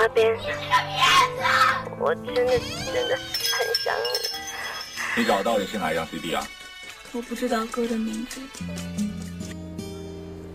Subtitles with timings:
[0.00, 0.34] 阿边，
[1.98, 5.20] 我真的真的很想你。
[5.20, 6.42] 你找到底是哪一张 CD 啊？
[7.12, 8.40] 我不知道歌的名字。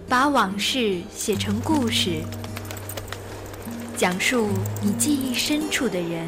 [0.10, 2.24] 把往事写成故事，
[3.96, 4.50] 讲述
[4.82, 6.28] 你记忆深处的人，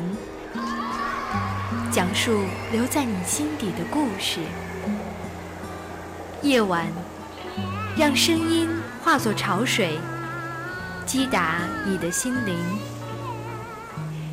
[1.91, 4.41] 讲述留在你心底的故事。
[6.43, 6.85] 夜晚，
[7.97, 8.69] 让声音
[9.03, 9.97] 化作潮水，
[11.03, 12.55] 击打你的心灵，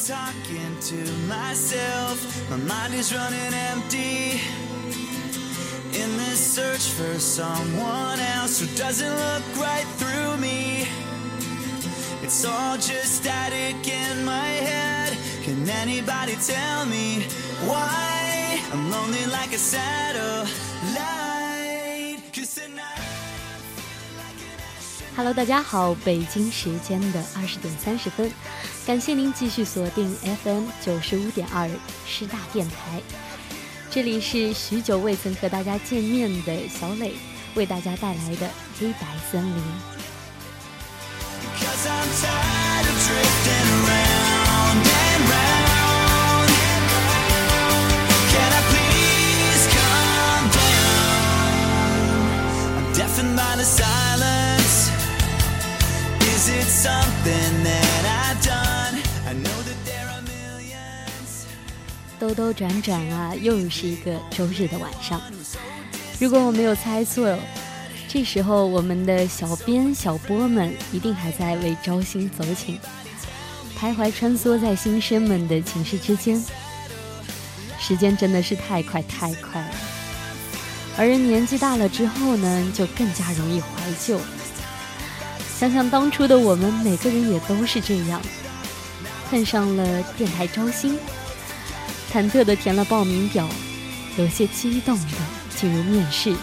[0.00, 2.50] talking to myself?
[2.50, 4.40] My mind is running empty.
[5.92, 10.86] In this search for someone else who doesn't look right through me.
[12.22, 15.16] It's all just static in my head.
[15.42, 17.22] Can anybody tell me
[17.66, 20.73] why I'm lonely like a satellite?
[25.16, 28.28] Hello，大家好，北京时间的二十点三十分，
[28.84, 30.12] 感谢您继续锁定
[30.42, 31.70] FM 九十五点二
[32.04, 33.00] 师大电台。
[33.92, 37.14] 这里是许久未曾和大家见面的小磊，
[37.54, 39.62] 为大家带来的黑白森林。
[62.18, 65.20] 兜兜转转啊，又是一个周日的晚上。
[66.18, 67.36] 如果我没有猜错，
[68.08, 72.78] 这时候我们的小编小波们一定还在为招新走寝，
[73.78, 76.42] 徘徊穿梭在新生们的寝室之间。
[77.78, 79.74] 时间真的是太快太快了，
[80.96, 83.68] 而人年纪大了之后呢，就更加容易怀
[84.06, 84.18] 旧。
[85.58, 88.20] 想想当初的我们，每个人也都是这样，
[89.30, 90.98] 碰上了电台招新。
[92.12, 93.48] 忐忑地填了报名表，
[94.16, 95.16] 有些激动地
[95.56, 96.34] 进入面试，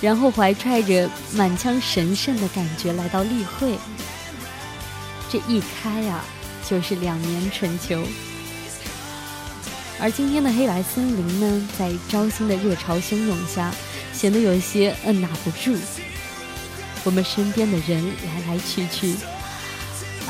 [0.00, 3.78] 然后怀揣着满腔神圣的感觉来到例会。
[5.30, 6.24] 这一开啊，
[6.68, 8.02] 就是两年春秋。
[10.00, 13.72] 而今天的黑白森林呢，在招新的热潮汹涌下，
[14.12, 15.76] 显得有些按捺不住。
[17.04, 19.14] 我们身边的人来来去去，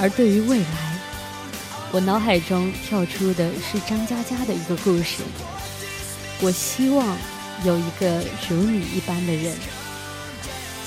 [0.01, 0.99] 而对于未来。
[1.93, 5.23] 我脑海中跳出的是张嘉佳的一个故事。
[6.41, 7.17] 我希望
[7.65, 9.55] 有一个如你一般的人，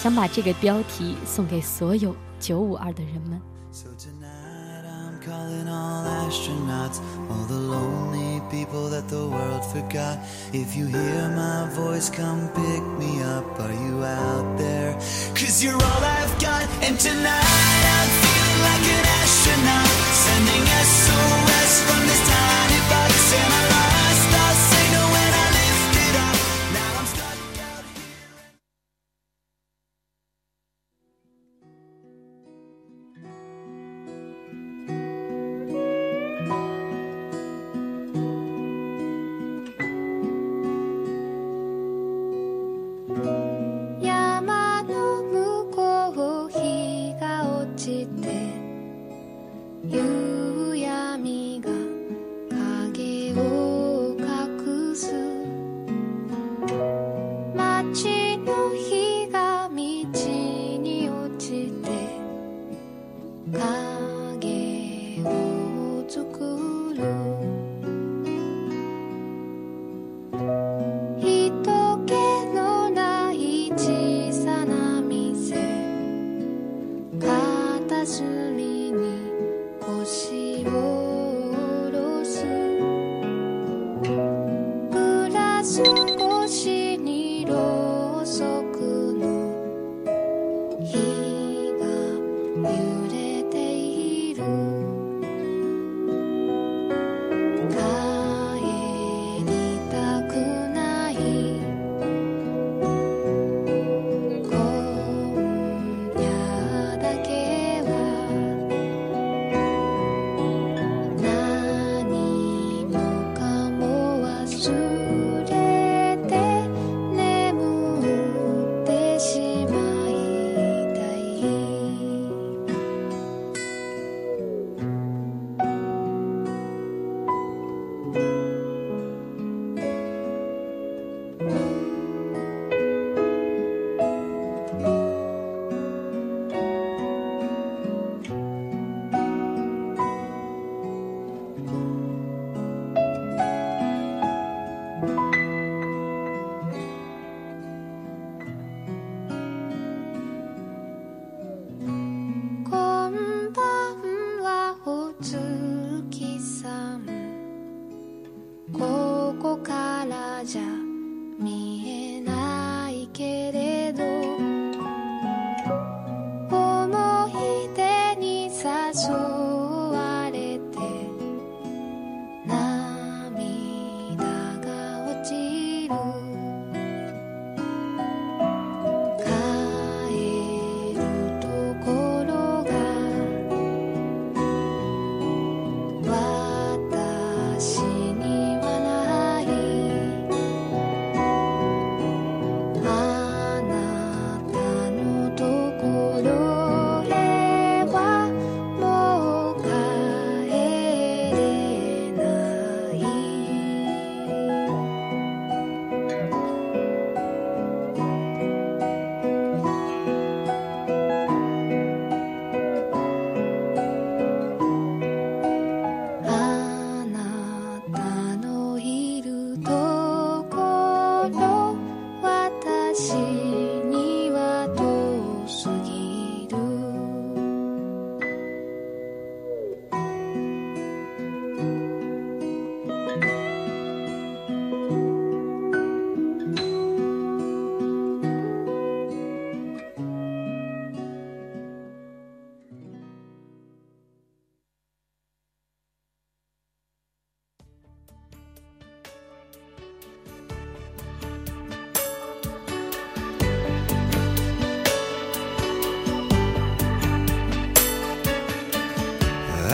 [0.01, 3.39] 想把这个标题送给所有九五二的人们。
[5.25, 6.99] calling all astronauts,
[7.31, 10.19] all the lonely people that the world forgot.
[10.53, 13.59] If you hear my voice, come pick me up.
[13.59, 14.93] Are you out there?
[15.33, 19.89] Cause you're all I've got, and tonight I'm feeling like an astronaut,
[20.25, 23.74] sending SOS from this tiny box, and I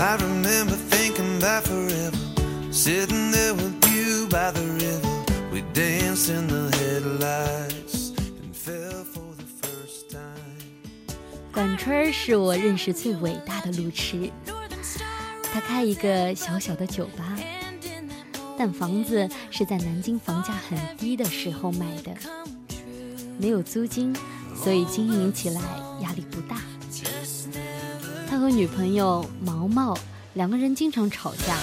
[0.02, 2.18] I remember thinking about forever.
[2.72, 5.08] Sitting there with you by the river.
[5.54, 8.10] We danced in the headlights
[8.42, 11.54] and fell for the first time.
[11.54, 14.32] 管春是我认识最伟大的路痴，
[15.54, 17.38] 他开一个小小的酒吧，
[18.58, 22.12] 但房子是在南京房价很低的时候买的，
[23.38, 24.16] 没有租金，
[24.56, 25.62] 所以经营起来
[26.02, 26.60] 压力不大。
[28.42, 29.96] 和女朋友毛毛
[30.34, 31.56] 两个人经常吵架，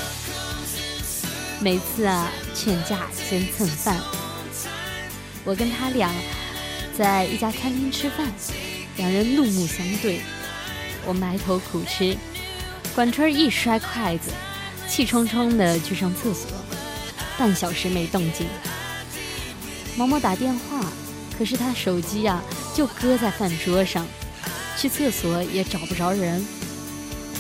[1.61, 4.01] 每次啊劝架先蹭饭。
[5.45, 6.15] 我跟他俩
[6.97, 8.29] 在一家餐厅吃饭，
[8.97, 10.21] 两人怒目相对，
[11.05, 12.17] 我埋头苦吃，
[12.95, 14.31] 管春一摔筷子，
[14.87, 16.49] 气冲冲的去上厕所，
[17.37, 18.47] 半小时没动静。
[19.97, 20.87] 毛毛打电话，
[21.37, 22.41] 可是他手机呀、
[22.73, 24.07] 就搁在饭桌上，
[24.77, 26.47] 去厕所也找不着人。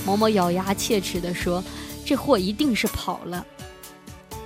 [0.06, 1.62] 毛毛咬牙切齿地说
[2.04, 3.44] ：“这货一定是跑了。”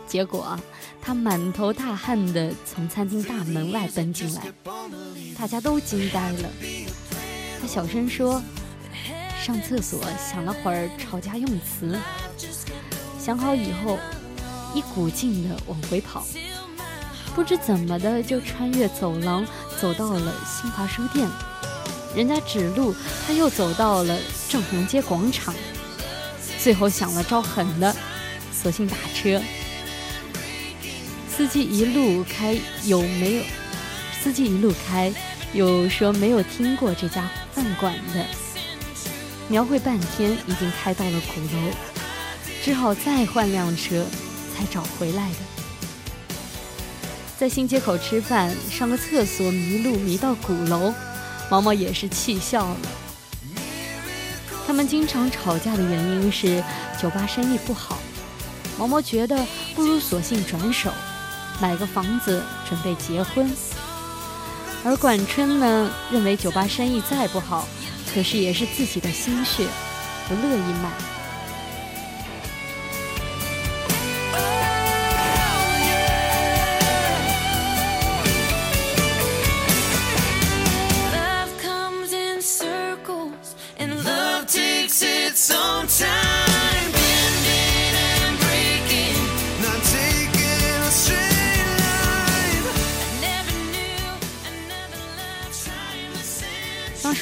[0.09, 0.59] 结果，
[1.00, 4.42] 他满头大汗地从餐厅大门外奔进来，
[5.38, 6.49] 大家都惊呆了。
[7.61, 8.42] 他小声说
[9.40, 11.99] ：“上厕所想了会儿吵架用词，
[13.18, 13.99] 想好以后，
[14.75, 16.25] 一股劲地往回跑，
[17.35, 19.47] 不知怎么的就穿越走廊
[19.80, 21.28] 走到了新华书店。”
[22.14, 22.95] 人家指路，
[23.26, 25.54] 他又走到了正红街广场，
[26.59, 27.95] 最后想了招狠的，
[28.52, 29.40] 索性打车。
[31.35, 33.42] 司机一路开，有没有？
[34.23, 35.12] 司机一路开，
[35.54, 38.25] 有说没有听过这家饭馆的。
[39.49, 41.73] 描绘半天，已经开到了鼓楼，
[42.62, 44.07] 只好再换辆车
[44.54, 45.37] 才找回来的。
[47.38, 50.92] 在新街口吃饭，上个厕所迷路，迷到鼓楼。
[51.52, 52.76] 毛毛也是气笑了。
[54.66, 56.64] 他们经常吵架的原因是
[56.99, 57.99] 酒吧生意不好。
[58.78, 59.37] 毛毛觉得
[59.75, 60.90] 不如索性转手，
[61.61, 63.54] 买个房子准备结婚。
[64.82, 67.68] 而管春呢，认为酒吧生意再不好，
[68.14, 69.68] 可是也是自己的心血，
[70.26, 71.12] 不乐意卖。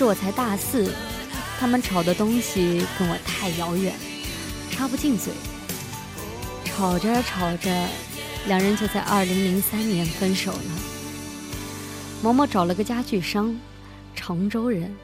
[0.00, 0.90] 时我才大四，
[1.58, 3.94] 他们吵的东西跟我太遥远，
[4.70, 5.30] 插不进嘴。
[6.64, 7.86] 吵着吵着，
[8.46, 10.62] 两人就在二零零三年分手了。
[12.22, 13.54] 毛毛找了个家具商，
[14.14, 14.96] 常州人，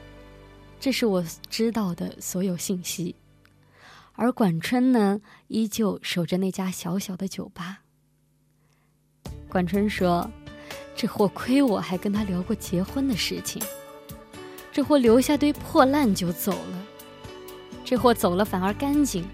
[0.79, 3.15] 这是我知道的所有信息。
[4.13, 7.81] 而管春呢，依旧守着那家小小的酒吧。
[9.47, 10.27] 管春说
[10.97, 13.61] ：“这货亏我还跟他聊过结婚的事情。”
[14.77, 16.85] 这货留下堆破烂就走了，
[17.83, 19.25] 这货走了反而干净，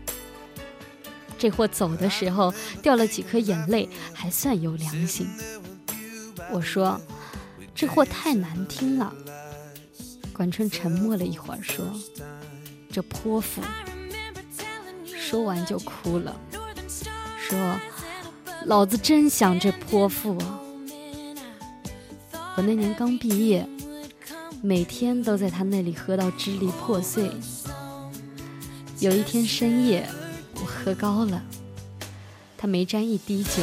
[1.38, 5.28] 这货走的时候掉了几颗眼泪，还算有良心。
[6.50, 6.98] 我说，
[7.76, 9.14] 这货太难听了。
[10.32, 11.84] 管春沉默了一会儿，说
[12.90, 13.62] ：“这泼妇。”
[15.06, 16.40] 说完就哭了，
[17.38, 17.60] 说
[18.64, 20.62] ：“老子真想这泼妇啊！
[22.56, 23.68] 我那年刚毕业，
[24.66, 27.30] 每天都在他那里喝到支离破碎。
[29.02, 30.08] 有一天深夜，
[30.56, 31.44] 我喝高了，
[32.58, 33.62] 他没沾一滴酒，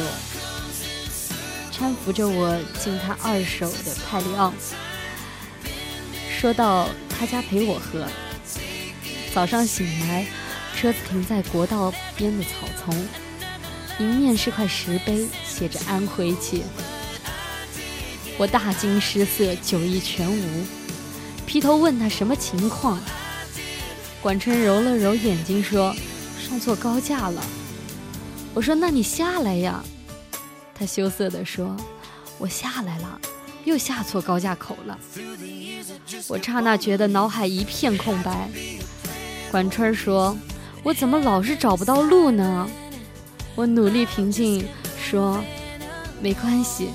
[1.73, 4.53] 搀扶着我进他二手的泰利奥，
[6.39, 8.05] 说到他家陪我喝。
[9.33, 10.27] 早上醒来，
[10.75, 12.95] 车子停在国道边的草丛，
[13.97, 16.61] 迎面是块石碑，写着“安徽界”。
[18.37, 20.65] 我大惊失色，酒意全无，
[21.51, 22.97] 劈头问他什么情况。
[24.21, 25.93] 管春揉了揉眼睛，说
[26.39, 27.43] ：“上错高架了。”
[28.55, 29.83] 我说：“那你下来呀。”
[30.73, 31.75] 他羞涩地说
[32.39, 33.19] ：“我下来了，
[33.65, 34.97] 又下错高架口了。”
[36.29, 38.49] 我刹那觉得脑海一片空白。
[39.51, 40.33] 管春说
[40.83, 42.65] ：“我怎么老是找不到路呢？”
[43.55, 44.65] 我努力平静
[44.97, 45.43] 说
[46.23, 46.91] ：“没关系。”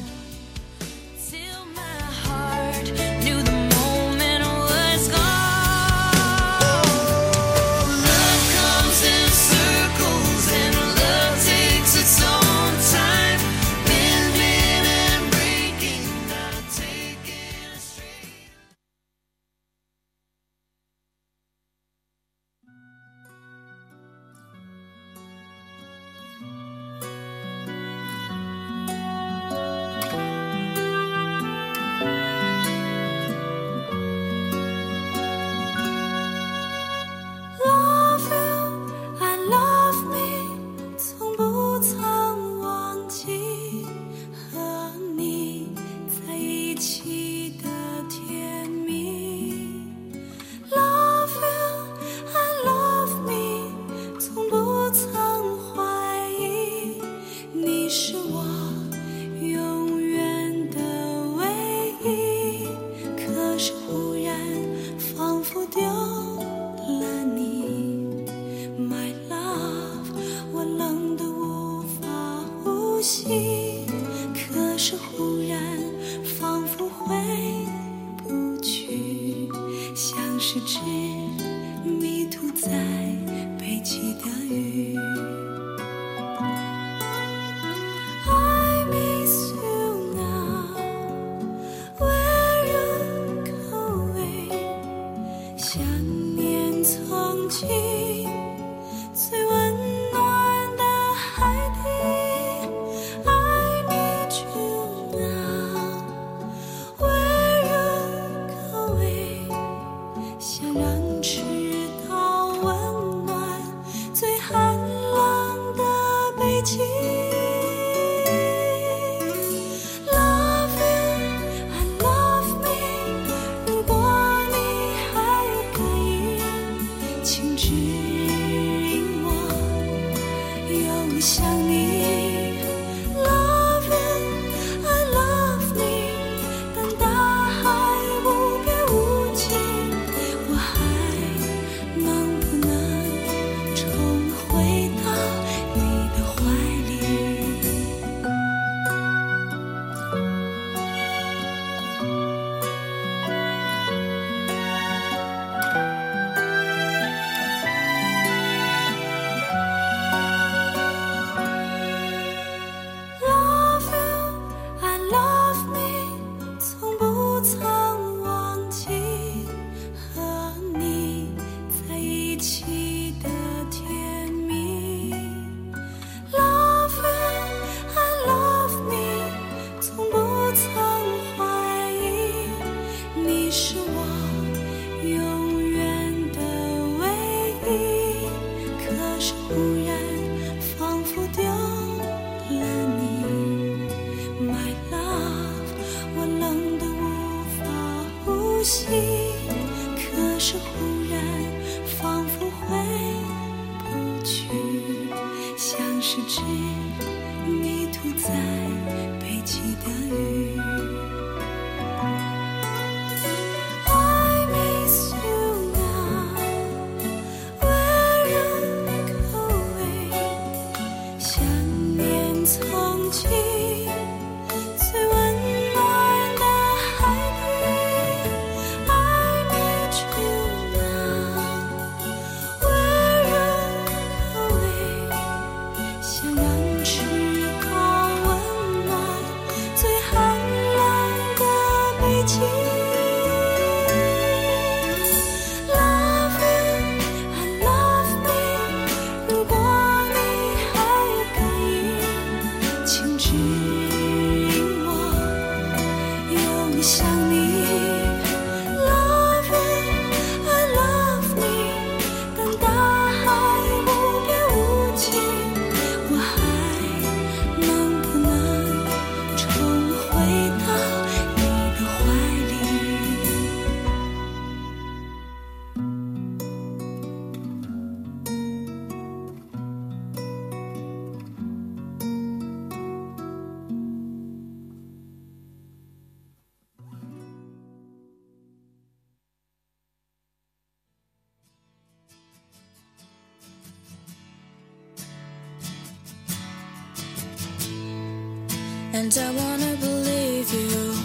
[299.06, 300.97] And I wanna believe you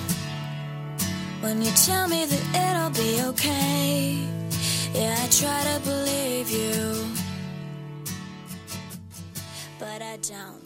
[1.39, 4.25] when you tell me that it'll be okay.
[4.91, 7.05] Yeah, I try to believe you,
[9.77, 10.65] but I don't.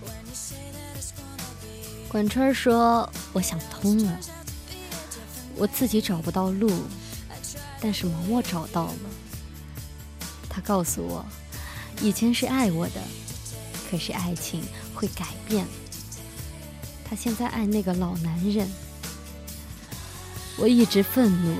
[0.00, 4.16] When you say that it's gonna be 管川说：“我想通了，
[5.56, 6.70] 我自己找不到路，
[7.80, 8.94] 但是毛毛找到了。
[10.48, 11.26] 他告诉我，
[12.00, 13.02] 以前是爱我的，
[13.90, 14.62] 可是爱情
[14.94, 15.66] 会改变。
[17.08, 18.68] 他现在爱那个老男人。
[20.56, 21.56] 我一直愤怒，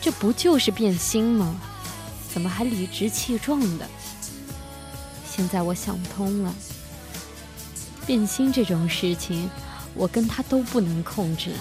[0.00, 1.60] 这不就是变心吗？
[2.32, 3.86] 怎么还理直气壮的？
[5.30, 6.54] 现在我想通了。”
[8.06, 9.50] 变心这种事情，
[9.94, 11.52] 我跟他都不能控制。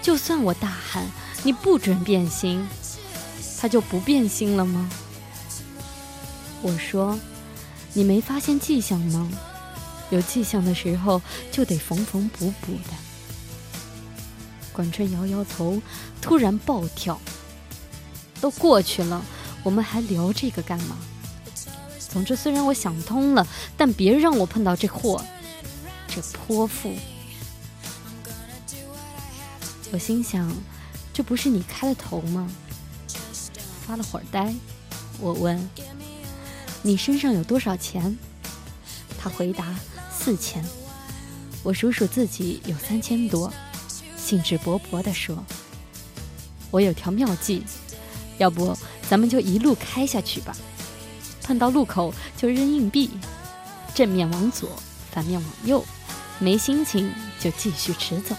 [0.00, 1.04] 就算我大喊
[1.42, 2.64] “你不准变心”，
[3.60, 4.88] 他就不变心了吗？
[6.62, 7.18] 我说
[7.92, 9.28] ：“你没发现迹象吗？
[10.10, 12.90] 有迹象的时候就得缝缝补补的。”
[14.72, 15.80] 管春摇摇头，
[16.20, 17.20] 突然暴跳
[18.40, 19.24] ：“都过去了，
[19.62, 20.96] 我们还聊这个干嘛？”
[21.98, 25.22] 总之，虽然我想通了，但别让我碰到这货，
[26.08, 26.94] 这泼妇。
[29.92, 30.50] 我心想，
[31.12, 32.50] 这不是你开的头吗？
[33.86, 34.54] 发了会儿呆，
[35.20, 35.70] 我问
[36.82, 38.18] ：“你身上有多少钱？”
[39.18, 39.74] 他回答
[40.26, 40.60] ：“四千。”
[41.62, 43.52] 我数数自己有三千多，
[44.16, 45.38] 兴致勃勃地说
[46.72, 47.62] ：“我有条妙计，
[48.38, 48.76] 要不
[49.08, 50.56] 咱们就一路开下去吧。”
[51.44, 53.08] 碰到路口就扔硬币，
[53.94, 54.68] 正面往左，
[55.12, 55.84] 反面往右，
[56.40, 57.08] 没心情
[57.38, 58.34] 就继续驰走。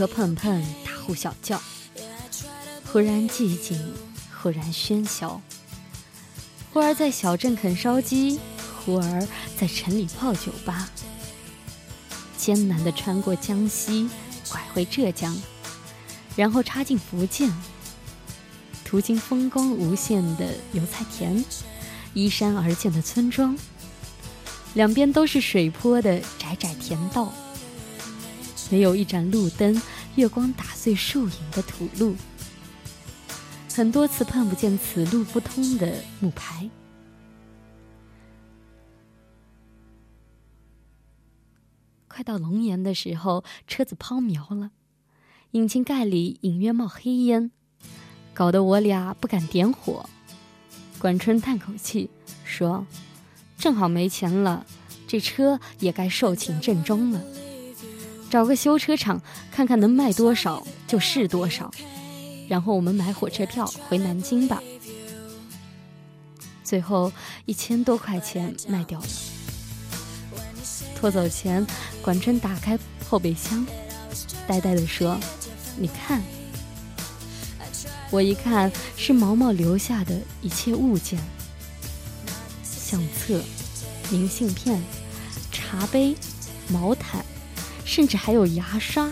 [0.00, 1.60] 磕碰碰，大呼小叫，
[2.90, 3.78] 忽然寂静，
[4.40, 5.42] 忽然喧嚣，
[6.72, 8.40] 忽而在小镇啃烧鸡，
[8.78, 10.88] 忽而在城里泡酒吧，
[12.34, 14.08] 艰难地穿过江西，
[14.50, 15.36] 拐回浙江，
[16.34, 17.52] 然后插进福建，
[18.82, 21.44] 途经风光无限的油菜田，
[22.14, 23.54] 依山而建的村庄。
[24.72, 27.30] 两边都是水坡的窄窄田道，
[28.70, 29.80] 没有一盏路灯，
[30.14, 32.14] 月光打碎树影的土路。
[33.74, 36.68] 很多次碰不见此路不通的木牌。
[42.06, 44.70] 快到龙岩的时候，车子抛锚了，
[45.52, 47.50] 引擎盖里隐约冒黑烟，
[48.34, 50.08] 搞得我俩不敢点火。
[50.98, 52.10] 管春叹口气
[52.44, 52.86] 说
[53.56, 54.66] ：“正好没钱了，
[55.06, 57.24] 这车也该售罄正中了。
[58.30, 61.70] 找个修车厂看看能卖多少就是多少，
[62.48, 64.62] 然后我们买火车票回南京吧。”
[66.62, 67.12] 最后
[67.46, 69.06] 一千多块钱卖掉了。
[70.94, 71.66] 拖走前，
[72.00, 73.66] 管春打开后备箱，
[74.46, 75.18] 呆呆地说
[75.76, 76.22] ：“你看。”
[78.12, 81.18] 我一看，是毛毛留下的一切物件：
[82.62, 83.40] 相册、
[84.10, 84.82] 明信片、
[85.50, 86.14] 茶杯、
[86.68, 87.24] 毛毯，
[87.90, 89.10] 甚至还有牙刷。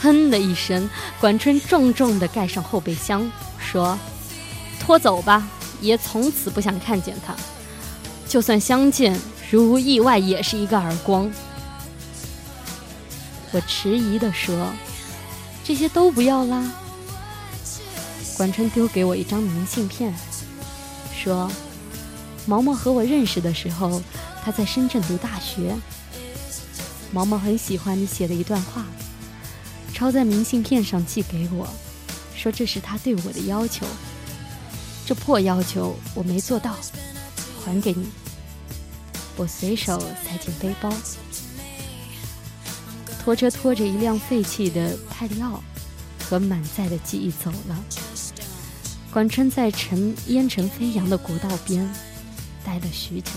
[0.00, 0.88] 砰的一声，
[1.20, 3.98] 管春重重地盖上后备箱，说
[4.80, 5.46] ：“拖走吧。”
[5.82, 7.34] 爷从此不想看见他，
[8.26, 9.20] 就算相见，
[9.50, 11.30] 如无意外也是一个耳光。
[13.50, 14.72] 我迟疑地说
[15.62, 16.64] ：“这些都不要啦。”
[18.38, 20.14] 管春丢给我一张明信片，
[21.14, 21.50] 说
[22.46, 24.00] ：“毛毛和我认识的时候，
[24.42, 25.76] 他在深圳读大学。
[27.12, 28.86] 毛毛很喜欢你写的一段话，
[29.92, 31.68] 抄在明信片上寄给我，
[32.34, 33.86] 说这是他对我的要求。”
[35.04, 36.76] 这破要求我没做到，
[37.64, 38.06] 还给你。
[39.36, 40.92] 我随手塞进背包，
[43.22, 45.62] 拖车拖着一辆废弃的派利奥
[46.24, 47.84] 和满载的记忆走了。
[49.12, 51.86] 管春在尘烟尘飞扬的国道边
[52.64, 53.32] 待了许久。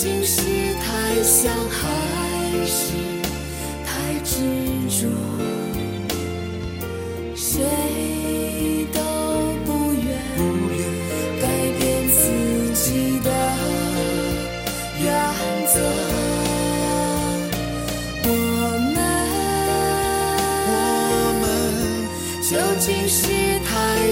[0.00, 0.40] 竟是
[0.74, 1.82] 太想还
[2.64, 2.94] 是
[3.84, 3.90] 太
[4.22, 4.30] 执
[4.88, 5.08] 着？
[7.34, 7.58] 谁
[8.92, 9.00] 都
[9.66, 10.06] 不愿
[11.42, 11.44] 改
[11.80, 12.20] 变自
[12.74, 13.28] 己的
[15.02, 15.06] 原
[15.66, 15.74] 则。
[18.22, 18.26] 我
[18.94, 18.96] 们
[21.10, 21.44] 我们
[22.48, 23.18] 究竟是
[23.66, 23.68] 太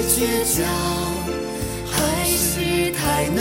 [0.09, 0.19] 倔
[0.53, 0.67] 强，
[1.89, 1.95] 还
[2.27, 3.41] 是太难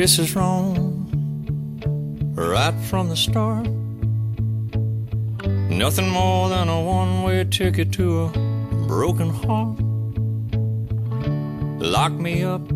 [0.00, 0.72] This is wrong
[2.34, 3.66] right from the start.
[5.68, 8.28] Nothing more than a one way ticket to a
[8.88, 9.78] broken heart.
[11.82, 12.66] Lock me up,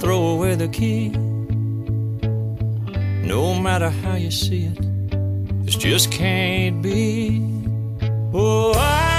[0.00, 1.10] throw away the key.
[3.28, 7.42] No matter how you see it, this just can't be.
[8.32, 9.11] Oh, I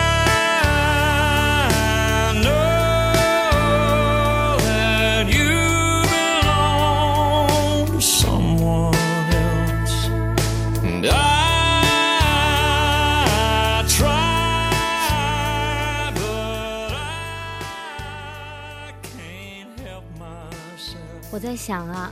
[21.44, 22.10] 我在想啊，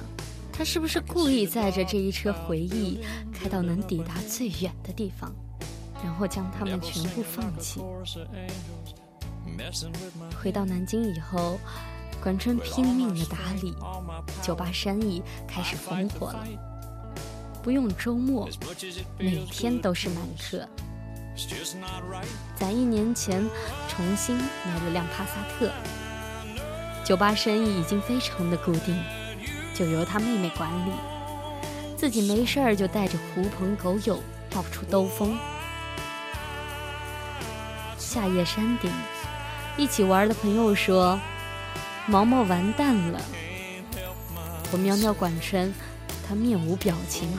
[0.51, 2.99] 他是不是故意载着这一车回忆
[3.31, 5.33] 开到能抵达最远的地方，
[6.03, 7.79] 然后将他们全部放弃？
[10.37, 11.57] 回到南京以后，
[12.21, 13.73] 管春拼命的打理，
[14.41, 16.45] 酒吧生意开始红火了。
[17.63, 18.49] 不用周末，
[19.17, 20.67] 每天都是满客。
[22.53, 23.41] 在一年前
[23.87, 25.71] 重新买了辆帕萨特，
[27.05, 28.93] 酒吧生意已经非常的固定，
[29.73, 30.91] 就由他妹妹管理。
[31.97, 35.37] 自己没事儿就带着狐朋狗友到处兜风。
[37.97, 38.91] 夏夜山顶，
[39.77, 41.19] 一起玩的朋友说
[42.07, 43.21] ：“毛毛完蛋了。”
[44.73, 45.73] 我喵喵管春，
[46.27, 47.29] 他面无表情。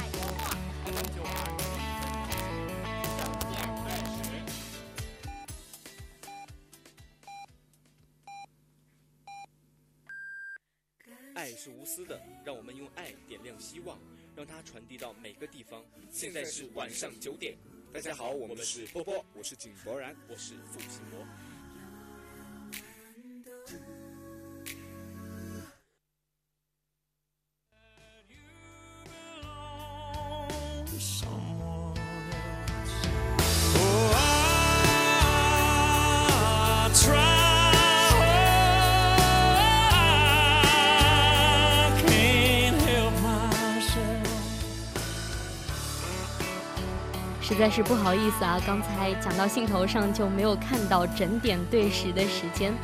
[14.34, 15.84] 让它传递到每个地方。
[16.10, 17.54] 现在是晚上九点，
[17.92, 21.26] 大家好，我们是波波，我是井柏然，我是付辛博。
[47.62, 52.74] 在是不好意思啊，刚才讲到兴头上就没有看到整点对时的时间。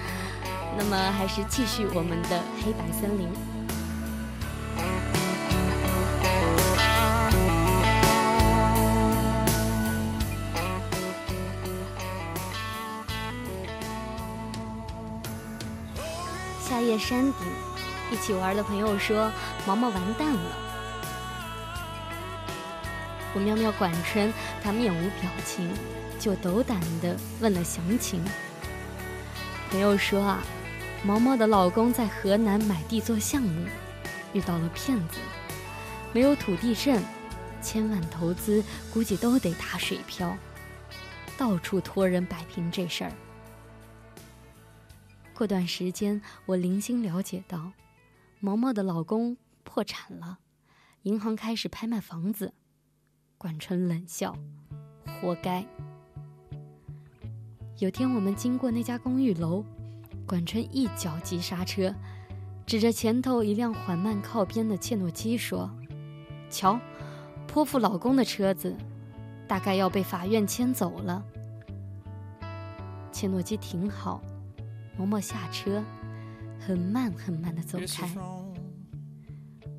[0.77, 3.29] 那么还是继续我们的黑白森林。
[16.61, 17.35] 夏夜山顶，
[18.13, 19.29] 一起玩的朋友说
[19.67, 20.53] ：“毛毛完蛋了。”
[23.39, 25.71] 我瞄瞄管春，他面无表情，
[26.19, 28.21] 就斗胆的问了详情。
[29.71, 30.43] 朋友说啊，
[31.05, 33.65] 毛毛的老公在河南买地做项目，
[34.33, 35.21] 遇到了骗子，
[36.13, 37.01] 没有土地证，
[37.63, 40.37] 千万投资估计都得打水漂，
[41.37, 43.13] 到处托人摆平这事儿。
[45.33, 47.71] 过段时间，我零星了解到，
[48.41, 50.39] 毛毛的老公破产了，
[51.03, 52.55] 银行开始拍卖房子。
[53.39, 54.37] 管春冷笑
[55.07, 55.65] ：“活该。”
[57.79, 59.65] 有天我们经过那家公寓楼，
[60.27, 61.95] 管春一脚急刹车，
[62.67, 65.71] 指着前头一辆缓慢靠边的切诺基说
[66.51, 66.81] ：“瞧，
[67.47, 68.77] 泼妇老公的车子，
[69.47, 71.25] 大概要被法院牵走了。”
[73.13, 74.21] 切诺基停好。
[74.99, 75.81] 嬷嬷下车，
[76.59, 78.13] 很慢很慢的走开。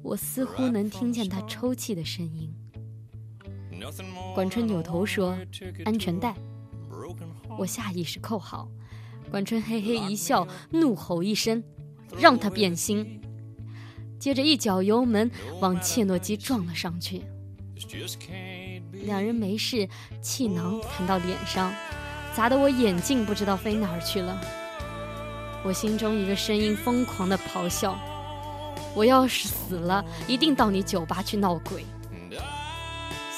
[0.01, 2.49] 我似乎能听见他抽泣的声音。
[4.35, 5.37] 管春扭头说
[5.85, 6.35] ：“安全带。”
[7.57, 8.67] 我下意识扣好。
[9.29, 11.63] 管春嘿嘿一笑，怒吼一声
[12.17, 13.21] ：“让他变心！”
[14.19, 17.23] 接着一脚油门往切诺基撞了上去。
[18.91, 19.87] 两人没事，
[20.21, 21.71] 气囊弹到脸上，
[22.35, 24.41] 砸得我眼镜不知道飞哪儿去了。
[25.63, 27.97] 我心中一个声音疯狂的咆哮
[28.95, 31.85] ：“我要是死了，一定到你酒吧去闹鬼！”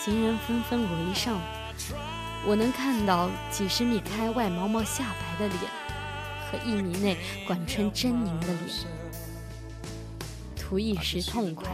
[0.04, 1.40] 行人纷纷围上，
[2.48, 5.60] 我能看到几十米开外毛毛下白的脸，
[6.50, 8.68] 和一米内管春狰狞的脸。
[10.56, 11.70] 图一时痛快，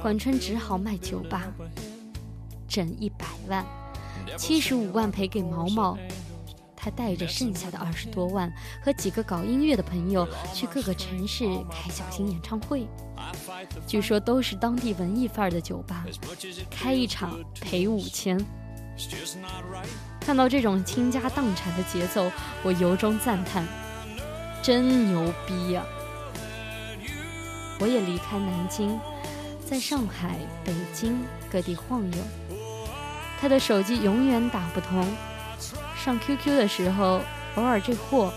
[0.00, 1.52] 管春只好卖酒吧，
[2.66, 3.62] 挣一百万，
[4.38, 5.98] 七十五万赔给毛毛。
[6.82, 8.50] 他带着剩下的二十多万
[8.82, 12.88] 和几个搞音乐的朋友去各个城市开小型演唱会，
[13.86, 16.06] 据说都是当地文艺范儿的酒吧，
[16.70, 18.42] 开一场赔五千。
[20.20, 22.30] 看到这种倾家荡产的节奏，
[22.62, 23.66] 我由衷赞叹，
[24.62, 25.84] 真牛逼呀！
[27.78, 28.98] 我也离开南京，
[29.66, 31.18] 在上海、北京
[31.50, 32.56] 各地晃悠，
[33.38, 35.06] 他的手机永远打不通。
[36.02, 37.20] 上 QQ 的时候，
[37.56, 38.32] 偶尔这货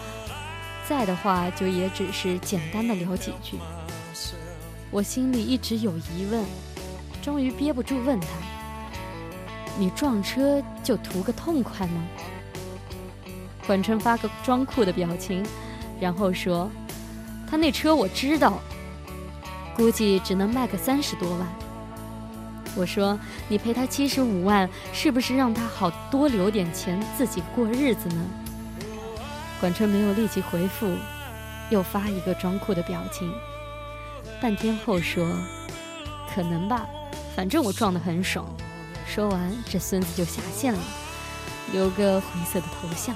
[0.86, 3.58] 在的话，就也只是简单的聊几句。
[4.92, 6.44] 我心里一直有疑问，
[7.22, 8.28] 终于憋不住问他
[9.80, 12.04] ：“你撞车就图个痛快吗？”
[13.66, 15.42] 管春发个装酷的表情，
[16.02, 16.70] 然后说
[17.50, 18.60] ：“他那车我知道，
[19.74, 21.48] 估计只能卖个三十多万。”
[22.76, 28.26] 我说：“你赔他七十五万，是不是让他好多留点钱自己过日子呢？”
[29.62, 30.96] 管春没有立即回复，
[31.70, 33.32] 又发一个装酷的表情。
[34.42, 35.32] 半天后说
[36.34, 36.86] ：“可能吧，
[37.36, 38.46] 反正我撞得很爽。”
[39.08, 40.80] 说完，这孙子就下线了，
[41.72, 43.16] 留个灰色的头像。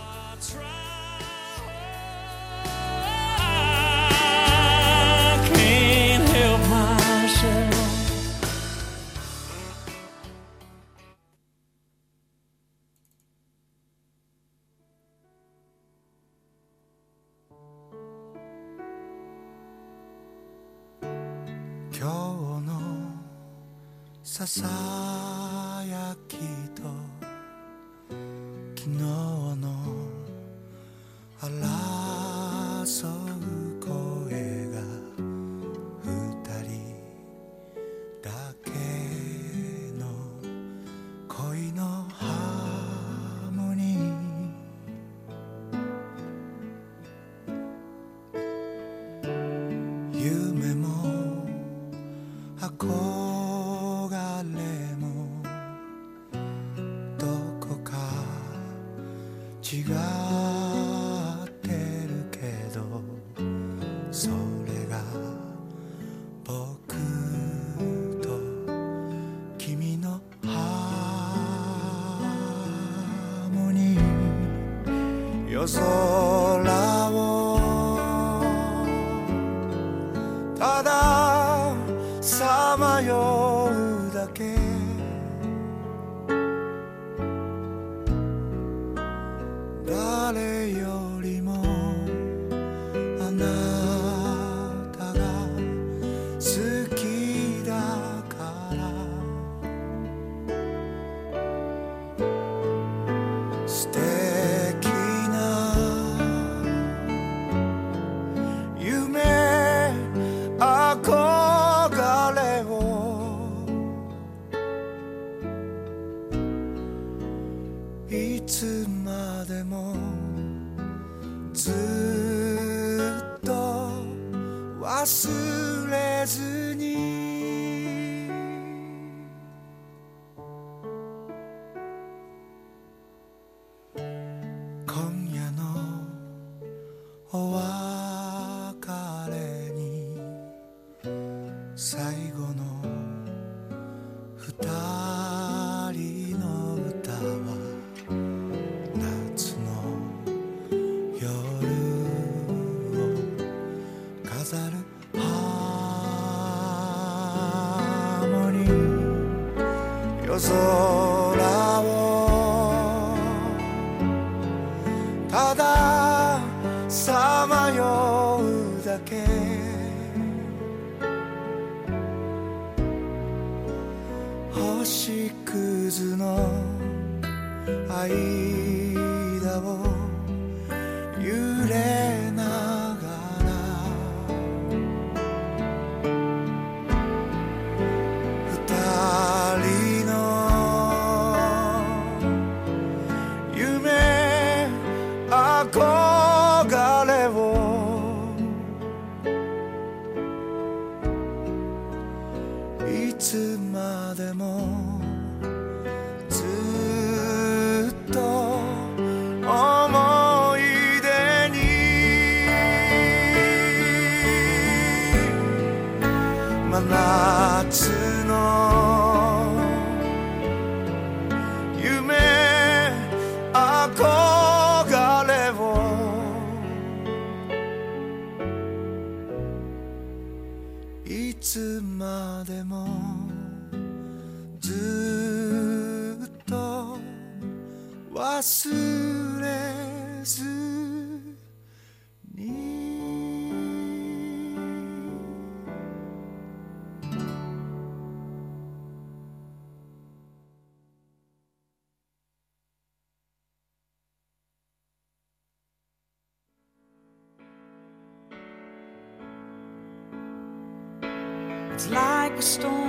[262.37, 262.86] A storm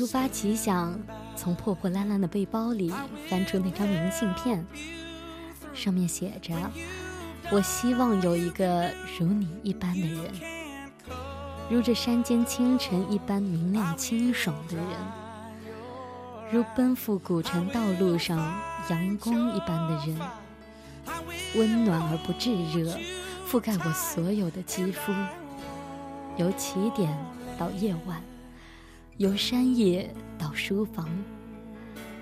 [0.00, 0.98] 突发奇想，
[1.36, 2.90] 从破破烂烂的背包里
[3.28, 4.64] 翻出那张明信片，
[5.74, 6.54] 上面写着
[7.52, 10.32] ：“我希望有一个如你一般的人，
[11.68, 14.84] 如这山间清晨一般明亮清爽的人，
[16.50, 18.38] 如奔赴古城道路上
[18.88, 20.18] 阳光一般的人，
[21.56, 22.96] 温暖而不炙热，
[23.46, 25.12] 覆盖我所有的肌肤，
[26.38, 27.14] 由起点
[27.58, 28.18] 到夜晚。”
[29.20, 31.06] 由山野到书房，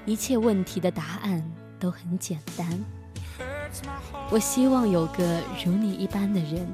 [0.05, 2.69] 一切问题的答案都很简单。
[4.33, 6.69] 我希望有个如你一般的人，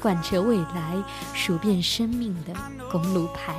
[0.00, 0.96] 贯彻未来，
[1.34, 2.54] 数遍生命的
[2.90, 3.54] 公路牌。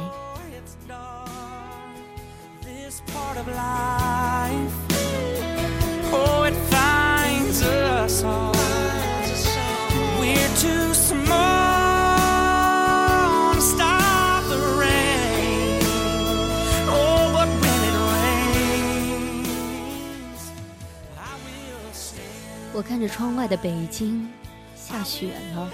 [22.78, 24.30] 我看着窗外的北京，
[24.76, 25.68] 下雪了，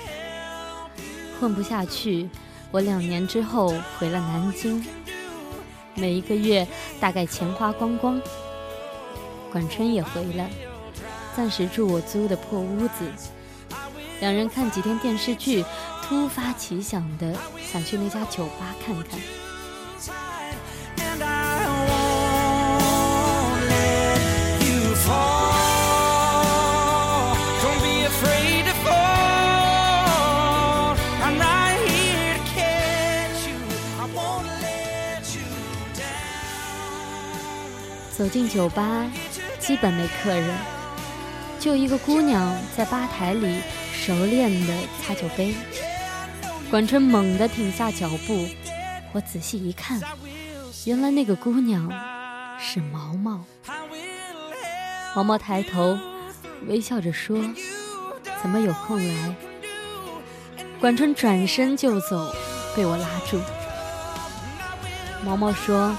[1.37, 2.29] 混不下去。
[2.71, 4.81] 我两年之后回了南京，
[5.95, 6.65] 每一个月
[7.01, 8.21] 大概钱花光光。
[9.51, 10.49] 管春也回来，
[11.35, 13.11] 暂时住我租的破屋子。
[14.21, 15.65] 两人看几天电视剧，
[16.03, 17.35] 突发奇想的
[17.69, 19.19] 想去那家酒吧看看。
[38.15, 39.09] 走进酒吧，
[39.59, 40.55] 基本没客人，
[41.59, 43.59] 就一个姑娘在吧台里
[43.91, 45.55] 熟练地擦酒杯。
[46.69, 48.47] 管春猛地停下脚步，
[49.13, 49.99] 我仔细一看，
[50.85, 51.91] 原来那个姑娘
[52.59, 53.43] 是毛毛。
[55.15, 55.97] 毛毛抬头，
[56.67, 57.37] 微笑着说
[58.41, 59.35] ：“怎么有空来？”
[60.79, 62.31] 管春转身就走，
[62.75, 63.39] 被我拉住。
[65.25, 65.95] 毛毛说：“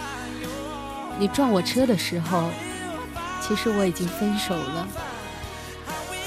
[1.19, 2.51] 你撞我车的时候，
[3.41, 4.89] 其实我已经分手了。”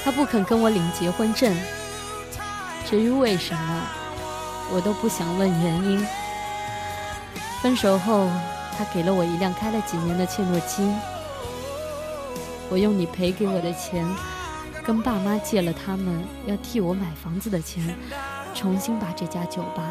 [0.04, 1.54] 他不肯跟我领结婚证，
[2.88, 3.82] 至于为什么，
[4.72, 6.06] 我都不想问原因。
[7.60, 8.30] 分手后，
[8.78, 10.88] 他给了我一辆开了几年的切诺基，
[12.70, 14.06] 我用你赔给我的钱，
[14.84, 17.94] 跟爸妈借了他们要替我买房子的钱，
[18.54, 19.82] 重新把这家酒吧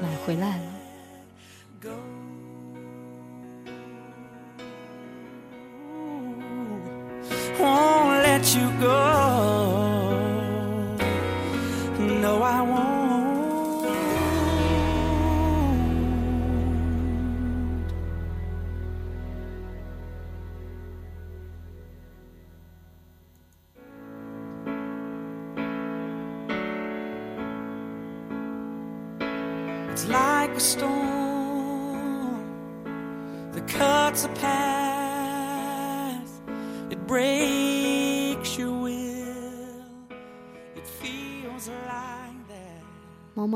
[0.00, 2.17] 买回来了。
[8.56, 9.97] You go.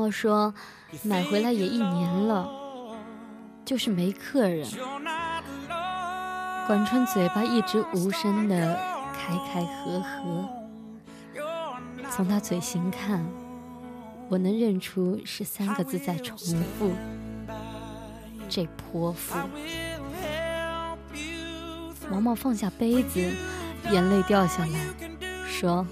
[0.09, 0.53] 说，
[1.03, 2.49] 买回来也一年了，
[3.65, 4.67] 就是没客人。
[6.65, 8.79] 管春嘴巴一直无声的
[9.13, 10.49] 开开合合，
[12.09, 13.25] 从他嘴型看，
[14.29, 16.91] 我能认出是三个字在重复。
[18.47, 19.35] 这泼妇！
[22.09, 23.19] 毛毛放下杯子，
[23.91, 24.79] 眼泪掉下来，
[25.45, 25.85] 说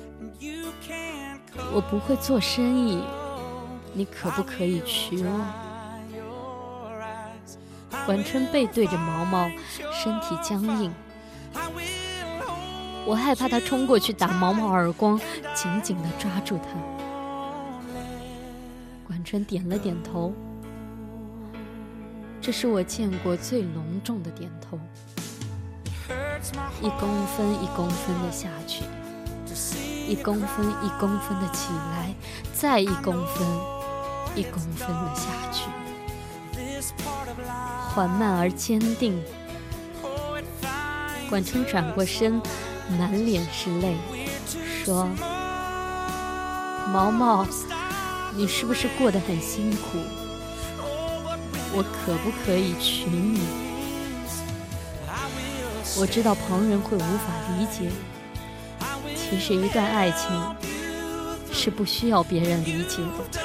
[1.74, 3.01] 我不会做生意，
[3.94, 5.46] 你可不可以娶我？
[8.06, 9.50] 管春背对着毛毛，
[9.92, 10.92] 身体僵硬。
[13.06, 15.20] 我害怕他冲过去打毛毛耳光，
[15.54, 16.70] 紧紧地抓住他。
[19.06, 20.34] 管春点了点头，
[22.39, 24.80] 这是我见过最隆重的点头，
[26.82, 28.84] 一公分一公分的下去，
[30.08, 32.16] 一公分一公分的起来，
[32.54, 33.46] 再一公分
[34.36, 35.69] 一公分的下去.
[37.93, 39.21] 缓慢而坚定。
[40.01, 40.39] Oh,
[41.29, 42.41] 管春转过身，
[42.97, 43.95] 满脸是泪，
[44.84, 45.07] 说
[46.91, 47.45] ：“毛毛，
[48.36, 49.99] 你是不是过得很辛苦？
[51.73, 53.39] 我可不可以娶你？
[55.97, 57.91] 我知道旁人会无法理解，
[59.15, 60.55] 其实一段爱情
[61.51, 63.41] 是不需要别人理解的。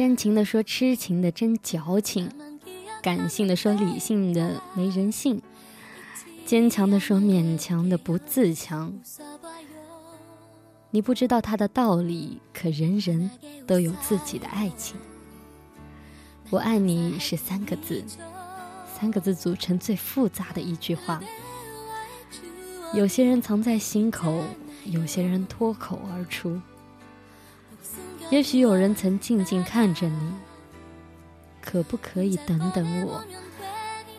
[0.00, 2.32] 深情的说，痴情的真矫情，
[3.02, 5.42] 感性的说，理性的没人性，
[6.46, 8.94] 坚强的说，勉强的不自强。
[10.90, 13.30] 你不知道他的道理，可人人
[13.66, 14.96] 都有自己的爱情。
[16.48, 18.02] 我爱你是三个字，
[18.98, 21.20] 三个字组成最复杂的一句话。
[22.94, 24.42] 有些人藏在心口，
[24.86, 26.58] 有些人脱口而出。
[28.30, 30.32] 也许有人曾静静看着你，
[31.60, 33.22] 可不可以等等我？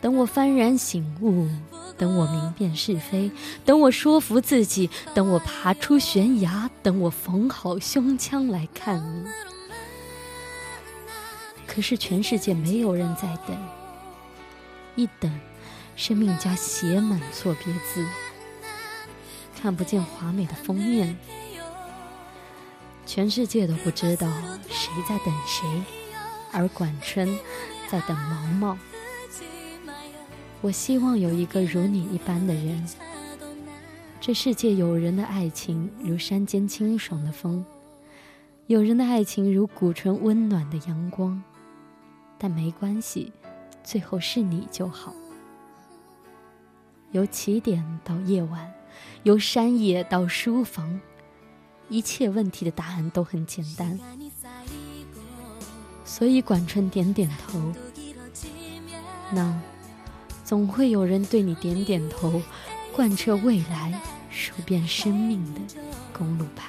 [0.01, 1.47] 等我幡然醒悟，
[1.97, 3.31] 等我明辨是非，
[3.63, 9.29] 等我说服自己，等我爬出悬崖，等我缝好胸腔来看你。
[11.65, 13.55] 可是全世界没有人在等，
[14.95, 15.39] 一等，
[15.95, 18.05] 生命家写满错别字，
[19.61, 21.17] 看不见华美的封面。
[23.05, 24.31] 全世界都不知道
[24.69, 25.67] 谁在等谁，
[26.51, 27.27] 而管春
[27.89, 28.77] 在等毛毛。
[30.61, 32.87] 我希望有一个如你一般的人。
[34.19, 37.65] 这世界有人的爱情如山间清爽的风，
[38.67, 41.41] 有人的爱情如古春温暖的阳光。
[42.37, 43.33] 但没关系，
[43.83, 45.13] 最后是你就好。
[47.11, 48.71] 由起点到夜晚，
[49.23, 51.01] 由山野到书房，
[51.91, 53.99] 一切问题的答案都很简单。
[56.05, 57.59] 所以管春点点头，
[59.31, 59.61] 那
[60.45, 62.41] 总会有人对你点点头，
[62.95, 65.59] 贯彻未来，数遍生命的
[66.17, 66.63] 公路牌。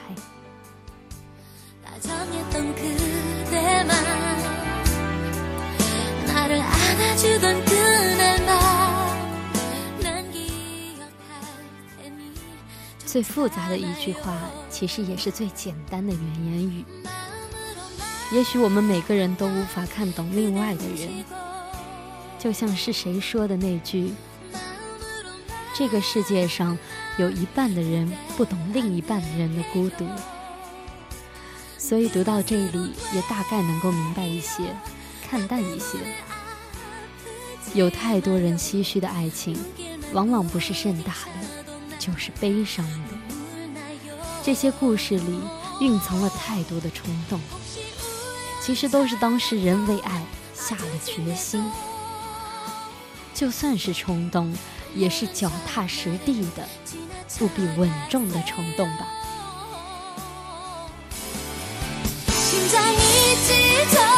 [13.12, 14.38] 最复杂的一句话，
[14.70, 16.82] 其实也是最简单的原言语。
[18.32, 21.22] 也许我们每个人都无法看懂另外的人，
[22.38, 24.14] 就像是谁说的那句
[25.76, 26.78] ：“这个世界上
[27.18, 30.06] 有一半的人不懂另一半的人的孤独。”
[31.76, 34.74] 所以读到这里，也大概能够明白一些，
[35.28, 35.98] 看淡一些。
[37.74, 39.54] 有太多人唏嘘的爱情，
[40.14, 41.32] 往往不是盛大的，
[42.04, 43.36] 就是悲伤的。
[44.42, 45.40] 这些故事里
[45.80, 47.40] 蕴藏了太多的冲动，
[48.60, 51.64] 其实都是当事人为爱下了决心。
[53.32, 54.52] 就算是冲动，
[54.96, 56.68] 也是脚踏实地的、
[57.38, 59.06] 不必稳重的冲动吧。
[62.26, 62.98] 现在你
[63.46, 64.11] 记得。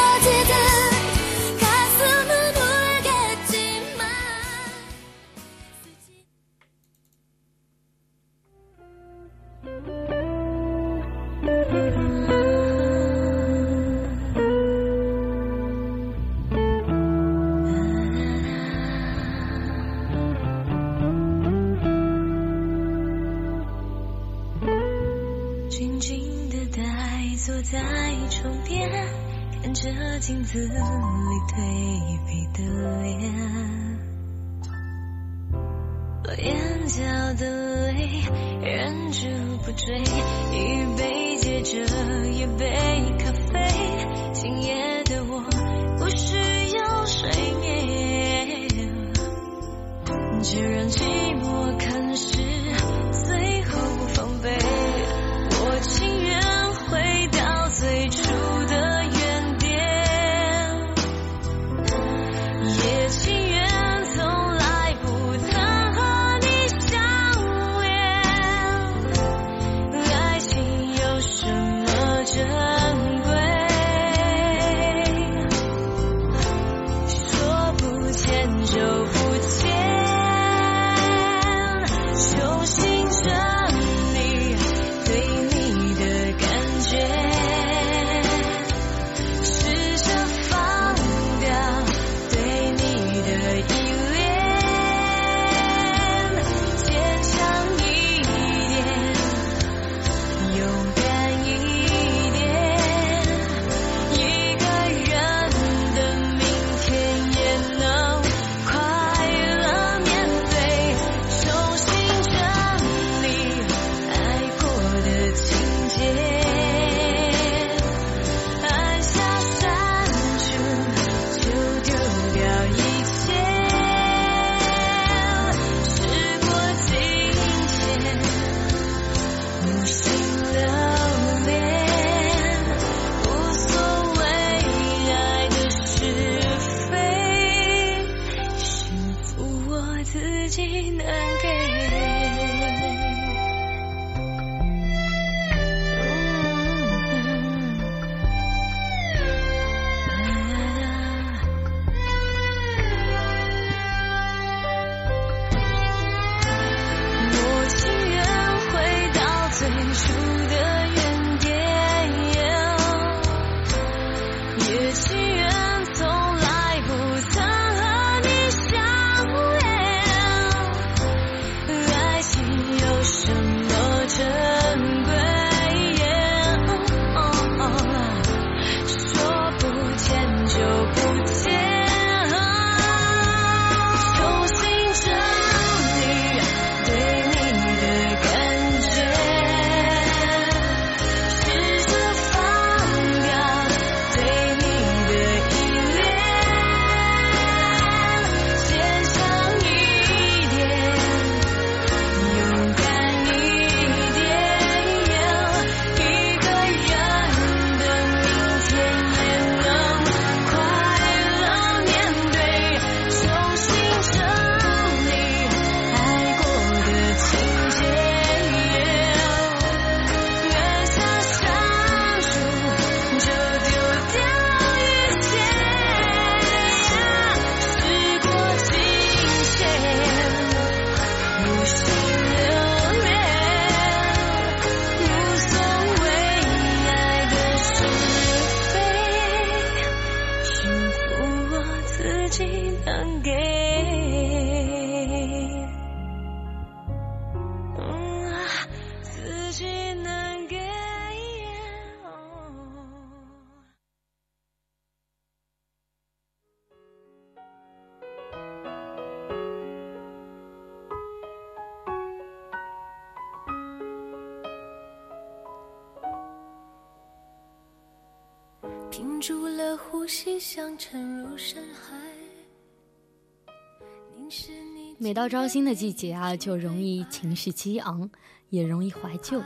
[275.15, 278.11] 每到招新的季节啊，就容易情绪激昂，
[278.51, 279.41] 也容易怀旧。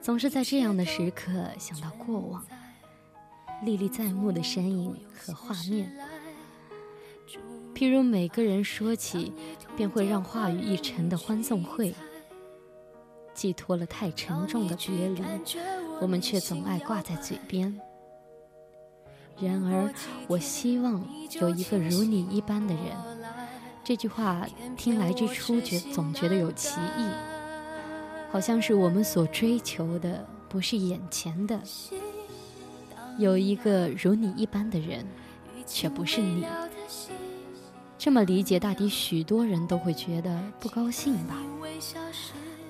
[0.00, 2.42] 总是在这样的时刻想到过往，
[3.62, 5.94] 历历在目的身影和画面。
[7.74, 9.34] 譬如每个人说起，
[9.76, 11.94] 便会让话语一沉的欢送会，
[13.34, 15.22] 寄托了太沉重的别离，
[16.00, 17.78] 我们却总爱挂在嘴边。
[19.38, 19.92] 然而，
[20.26, 21.06] 我希望
[21.38, 23.17] 有一个如你一般的人。
[23.88, 27.08] 这句话听来之初，觉总觉得有歧义，
[28.30, 31.58] 好像是我们所追求的不是眼前的，
[33.16, 35.06] 有一个如你一般的人，
[35.64, 36.44] 却不是你。
[37.96, 41.34] 这么理解，大抵许多人都会觉得不高兴吧。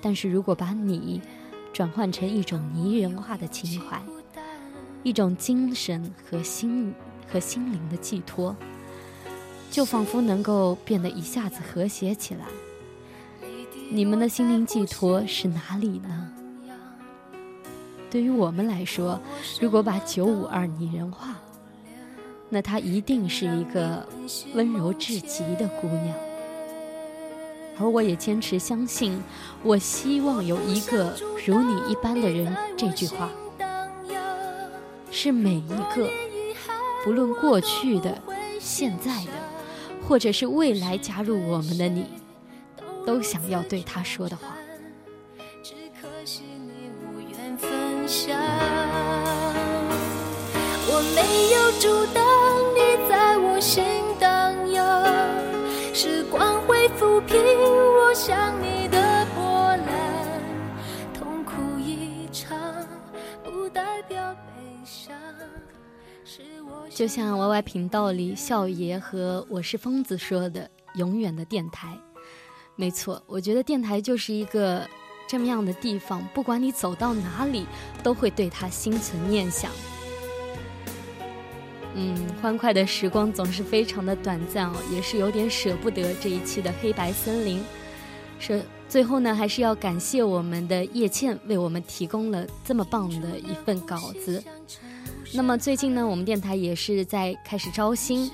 [0.01, 1.21] 但是如果把你
[1.73, 4.01] 转换成一种拟人化的情怀，
[5.03, 6.95] 一种精神和心
[7.29, 8.55] 和心灵的寄托，
[9.69, 12.45] 就仿佛能够变得一下子和谐起来。
[13.91, 16.31] 你们的心灵寄托是哪里呢？
[18.09, 19.19] 对于我们来说，
[19.61, 21.35] 如果把九五二拟人化，
[22.49, 24.07] 那她一定是一个
[24.53, 26.15] 温柔至极的姑娘。
[27.79, 29.21] 而我也坚持相信，
[29.63, 31.15] 我希望有一个
[31.45, 32.53] 如你一般的人。
[32.75, 33.29] 这句话，
[35.11, 36.09] 是每一个
[37.03, 38.21] 不论过去的、
[38.59, 39.31] 现在的，
[40.09, 42.07] 或者是未来加入我们的你，
[43.05, 44.47] 都想要对他说的话。
[50.91, 52.25] 我没有阻挡
[52.73, 53.83] 你在我心
[54.19, 55.05] 荡漾，
[55.93, 59.43] 时光会抚平我想你的波
[59.77, 59.85] 澜，
[61.13, 62.57] 痛苦一场，
[63.43, 64.35] 不代表。
[66.89, 71.97] 就像 Y Y 频道里笑爷和我是疯子说的：“永远的电台。”
[72.75, 74.87] 没错，我觉得电台就是一个
[75.27, 77.65] 这么样的地方，不管你走到哪里，
[78.01, 79.71] 都会对它心存念想。
[81.95, 87.63] 嗯，欢快的时光总是非常的短暂哦，也是有点舍不得这一期的黑白森林。
[88.39, 94.41] 是最后呢，还是要感谢我们的叶倩为我们提供了这么棒的一份稿子。
[95.33, 98.31] 那么最近呢，我们电台也是在开始招新，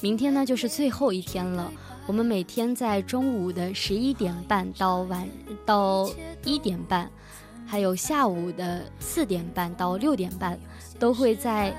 [0.00, 1.70] 明天呢就是最后一天了。
[2.06, 5.28] 我们每天在中午的十一点半到晚
[5.64, 6.10] 到
[6.44, 7.10] 一点半，
[7.66, 10.58] 还有下午的四点半到六点半，
[10.98, 11.74] 都会在。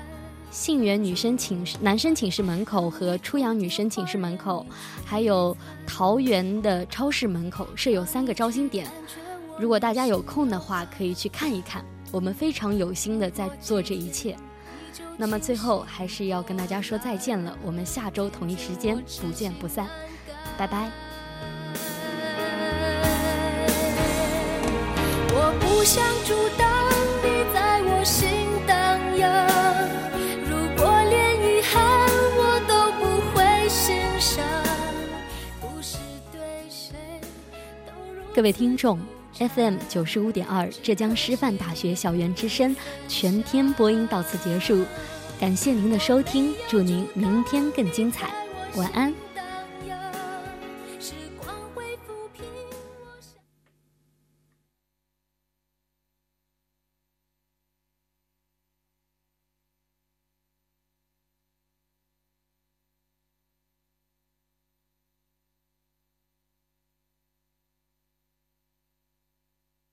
[0.48, 4.64] 信源女生寝室、男生寝室门口和初阳女生寝室门口，
[5.04, 5.54] 还有
[5.86, 8.86] 桃园的超市门口设有三个招新点。
[9.58, 11.84] 如果大家有空的话，可以去看一看。
[12.16, 14.34] 我们非常有心的在做这一切。
[15.18, 19.86] 那么最后还是要跟大家说再见了，我们下周同一时间不见不散，
[20.56, 20.90] 拜拜。
[25.28, 26.66] 我不想阻挡
[27.22, 28.26] 你在我心
[28.66, 29.46] 荡漾。
[38.34, 38.98] 各位听众
[39.38, 42.74] ，FM 九十五点二浙江师范大学校园之声
[43.08, 44.84] 全天播音到此结束，
[45.38, 48.30] 感谢您的收听，祝您明天更精彩，
[48.76, 49.25] 晚安。